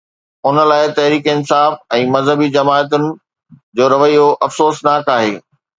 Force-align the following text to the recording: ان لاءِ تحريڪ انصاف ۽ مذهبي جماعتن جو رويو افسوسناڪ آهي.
ان 0.51 0.55
لاءِ 0.69 0.87
تحريڪ 0.99 1.29
انصاف 1.33 1.75
۽ 1.97 2.09
مذهبي 2.17 2.49
جماعتن 2.57 3.07
جو 3.81 3.93
رويو 3.97 4.27
افسوسناڪ 4.51 5.17
آهي. 5.21 5.33